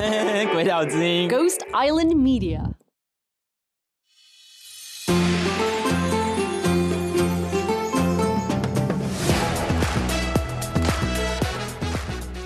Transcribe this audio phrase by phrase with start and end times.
[0.54, 2.62] 鬼岛之音，Ghost Island Media。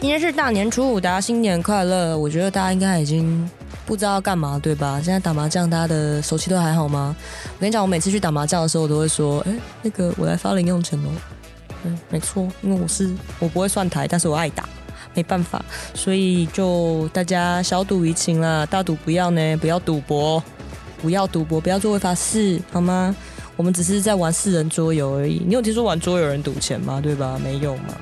[0.00, 2.18] 今天是大年初五，大家新年快乐！
[2.18, 3.48] 我觉得大家应该已经
[3.86, 5.00] 不知道要干嘛，对吧？
[5.00, 7.14] 现在打麻将，大家的手气都还好吗？
[7.44, 11.08] 我跟你讲，我每次去打麻将的时候，我都会说：“哎，那个我来发零用钱哦。”
[11.86, 14.68] 嗯，没错，因为我是我不会算台，但是我爱打，
[15.14, 20.42] 没办法，所以就大家小赌怡情啦，大赌不要呢，不要赌博，
[21.00, 23.14] 不要赌博，不要做违法事，好吗？
[23.56, 25.40] 我们只是在玩四人桌游而已。
[25.46, 27.00] 你有听说玩桌游有人赌钱吗？
[27.00, 27.38] 对吧？
[27.42, 27.94] 没有吗。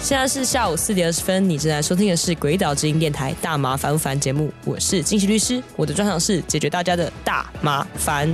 [0.00, 8.28] 现在是下午四点二十分，你正在收听的是《鬼岛之音》电台《大麻烦不烦》节目，我是金喜律师，我的专长是解决大家的大麻烦。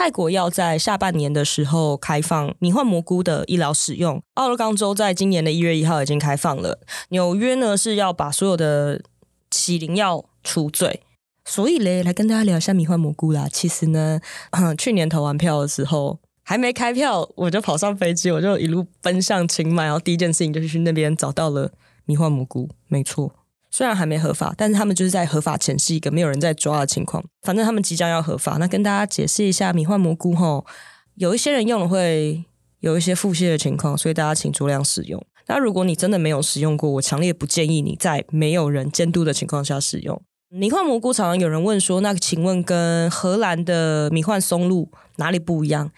[0.00, 6.78] 泰国要在下半年的时候开放迷幻蘑菇的医疗使用，奥勒冈州在今年的一月一号已经开放了，
[7.10, 9.02] 纽约呢是要把所有的
[9.50, 11.02] 起灵药除罪。
[11.44, 13.46] 所以嘞，来跟大家聊一下迷幻蘑菇啦。
[13.52, 14.18] 其实呢，
[14.52, 21.70] 嗯，去年投完票的时候，还没开票，我就跑上飞机，我就一路奔向清迈，然后第一件事情就是去那边找到了
[22.06, 22.70] 迷幻蘑菇。
[22.88, 23.34] 没错，
[23.70, 27.24] 虽然还没合法，但是他们就是在合法前是一个没有人在抓的情况。
[27.42, 28.56] 反正他们即将要合法。
[28.58, 30.66] 那跟大家解释一下，迷幻蘑菇吼，
[31.14, 32.44] 有一些人用了会
[32.80, 35.24] 有一些腹泻的情况，所以大家请酌量使用。
[35.46, 40.20] 那如果你真的没有使用过，我强烈不建议你在没有人监督的情况下使用。
[40.48, 45.92] 迷幻蘑菇常常有人问说，那请问跟荷兰的迷幻松露哪里不一样？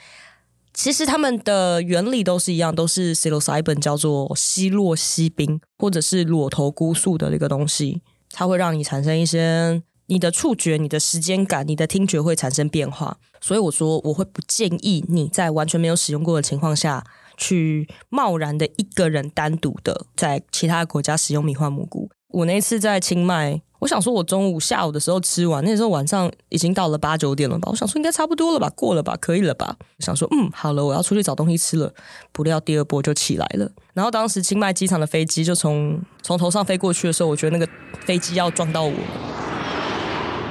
[0.75, 13.19] 其实它们的原理都是一样，都是 psilocybin 叫做西洛西宾，或者是裸头菇素的那个东西，它会让你产生一些你的触觉、你的时间感、你的听觉会产生变化。
[13.41, 17.05] 所以我说，我会不建议你在完全没有使用过的情况下
[17.37, 22.09] 去贸然的一个人单独的在其他国家使用迷幻蘑菇。
[22.29, 23.61] 我那次在清迈。
[23.83, 27.69] 我想说，我中午、下午的时候吃完，那时候晚上已经到了八九点了吧？
[27.69, 29.75] 我想说应该差不多了吧，过了吧，可以了吧？
[29.99, 31.93] 想说，嗯，好了，我要出去找东西吃了。
[32.31, 33.69] 不料第二波就起来了。
[33.93, 37.69] 然后当时清迈机场的飞机就从从头上飞过去的时候，我觉得那个
[38.05, 38.95] 飞机要撞到我，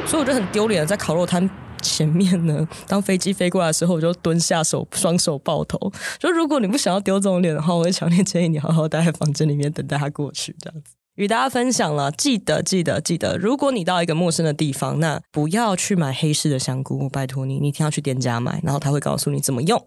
[0.05, 1.49] 所以我就很丢脸，在烤肉摊
[1.81, 2.67] 前面呢。
[2.85, 5.79] 当飞机飞过来的时候，我就蹲下手，双手抱头。
[6.19, 10.95] 就如果你不想要丢这种脸的话，我会强烈建议你好好待在房间里面等待他过去，这样子。
[11.15, 19.85] 与大家分享了，记得记得记得，如果你到一个陌生的地方，那不要去买黑市的香菇，拜托你，你一定要去店家买，然后他会告诉你怎么用。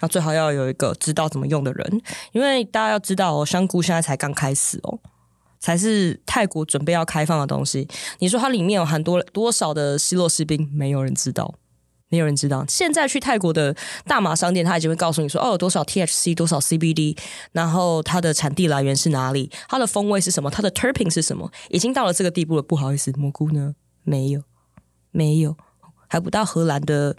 [0.00, 2.02] 那最好要有一个知道怎么用的人，
[2.32, 4.98] 因为大家要知道哦，香菇现在才刚开始哦，
[5.58, 7.88] 才是泰国准备要开放的东西。
[8.18, 11.54] 你说它里面有含多多少的西洛西宾，没有人知道。
[12.12, 12.62] 没有人知道。
[12.68, 13.74] 现在去泰国的
[14.04, 17.16] 大麻商店，他已经会告诉你说，哦，有多少 THC，多少 CBD，
[17.52, 22.62] 然后它的产地来源是哪里，它的风味是什么，它的 terpene 是什么，已经到了这个地步了。
[22.62, 23.74] 不好意思，蘑菇呢？
[24.04, 24.42] 没有，
[25.10, 25.56] 没有，
[26.06, 27.16] 还不到荷兰的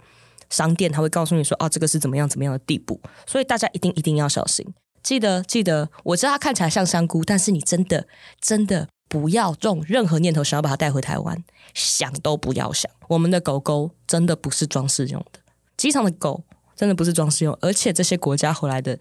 [0.48, 3.00] 商店，他会告诉你说，哦，这个是怎么样怎么样的地步。
[3.26, 4.64] 所以大家一定一定要小心，
[5.02, 5.90] 记得记得。
[6.04, 8.06] 我知道它看起来像香菇，但是你真的
[8.40, 8.88] 真的。
[9.14, 12.90] 不要用任何念头想要把它带回台湾，想都不要想。
[13.06, 15.38] 我们的狗狗真的不是装饰用的，
[15.76, 16.42] 机场的狗
[16.74, 18.98] 真的不是装饰用，而且这些国家回来的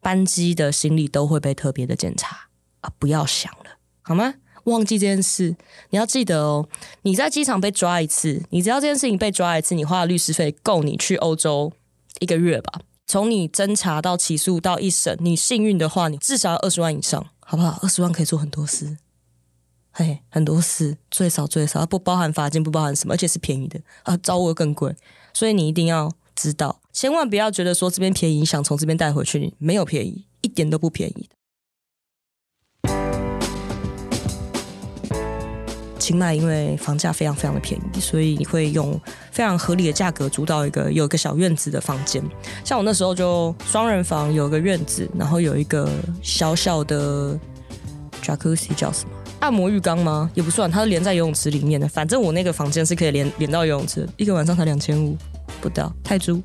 [0.00, 2.48] 班机的行李都会被特别的检查
[2.80, 2.90] 啊！
[2.98, 4.32] 不要想了，好吗？
[4.64, 5.54] 忘记这件事，
[5.90, 6.66] 你要记得哦。
[7.02, 11.70] 你在机场被抓一次，你只要这件事情被抓一次，你花的律师费够你去欧洲
[12.20, 12.80] 一个月吧？
[13.06, 17.78] 从你侦查到起诉到一审，你幸运的话，你至少要二十万以上，好不好？
[17.82, 18.96] 二十万可以做很多事。
[19.92, 24.94] 嘿，很多事最少最少不包含罚金，不包含什么，而且是便宜的啊，招额更贵，
[25.34, 31.34] 所以你一定要知道，千万不要觉得说这边便宜，想从这边带回去，没有便宜，一点都不便宜的。
[35.98, 38.98] 清迈因为房价非常非常的便宜，所以你会用
[39.30, 42.24] 非常合理的价格租到一个有一个小院子的房间，
[42.64, 45.90] 像我那时候就双人房，有个院子，然后有一个
[46.22, 47.38] 小小的
[48.22, 49.19] Jacuzzi 叫什么？
[49.40, 50.30] 按摩浴缸吗？
[50.34, 51.88] 也不算，它是连在游泳池里面的。
[51.88, 55.16] 反正我那个房间是可以连连到游泳池，一个晚上才两千五
[55.60, 56.40] 不到泰铢，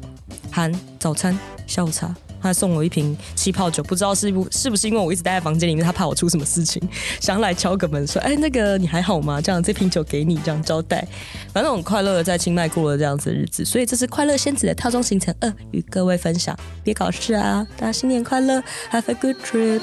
[0.51, 1.37] 含早餐、
[1.67, 2.07] 下午茶，
[2.41, 3.83] 他还送我一瓶气泡酒。
[3.83, 6.81] 不知道是不是不是因为我一直待在房间里面，他怕我出什么事情，
[7.19, 11.05] 想来敲个门说：“哎，那个你还好吗？”这样这瓶酒给你，这样招待。
[11.53, 16.57] 反正很快乐的在清迈过了这样子的日子，所以这是快乐仙子的套装行程二，与各位分享。
[16.81, 17.67] 别搞事啊！
[17.77, 19.81] 大家新年快乐，Have a good trip。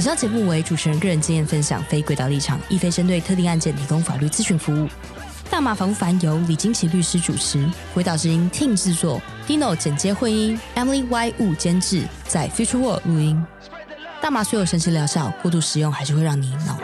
[0.00, 4.88] 以上节目为主持人个人经验分享，非轨道立场，亦非针对特定案件提供法律咨询服务。
[5.50, 13.44] 大麻防烦由李金奇律师主持，轨道之音 Team 制作，Dino 剪接混音，Emily Y 物监制，在 Future World 录音。
[14.22, 16.78] 大麻虽有神奇疗效，过度使用还是会让你脑。